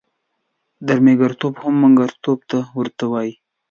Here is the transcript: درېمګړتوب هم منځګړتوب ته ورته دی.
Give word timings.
درېمګړتوب 0.87 1.53
هم 1.63 1.75
منځګړتوب 1.83 2.39
ته 2.49 2.59
ورته 2.77 3.05
دی. 3.13 3.29